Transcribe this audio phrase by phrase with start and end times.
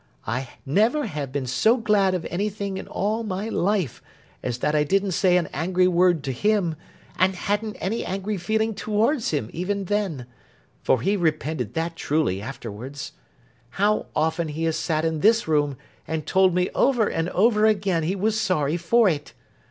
[0.25, 4.01] I never have been so glad of anything in all my life,
[4.41, 6.75] as that I didn't say an angry word to him,
[7.19, 10.25] and hadn't any angry feeling towards him, even then;
[10.81, 13.11] for he repented that truly, afterwards.
[13.77, 15.77] How often he has sat in this room,
[16.07, 19.33] and told me over and over again he was sorry for it!